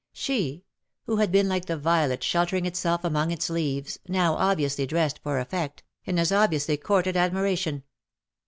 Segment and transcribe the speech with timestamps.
[0.13, 0.63] She,
[1.03, 5.37] who had been like the violet sheltering itself among its leaves, now obviously dressed for
[5.37, 7.83] effect, and as obviously courted admiration.